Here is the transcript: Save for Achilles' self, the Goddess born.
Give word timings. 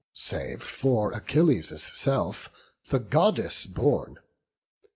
Save 0.15 0.63
for 0.63 1.11
Achilles' 1.11 1.91
self, 1.93 2.49
the 2.89 2.97
Goddess 2.97 3.67
born. 3.67 4.17